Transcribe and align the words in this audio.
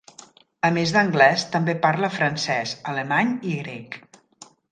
A 0.69 0.69
més 0.77 0.93
d'anglès, 0.95 1.43
també 1.57 1.75
parla 1.83 2.09
francès, 2.15 2.73
alemany 2.95 3.35
i 3.53 3.55
grec. 3.61 4.01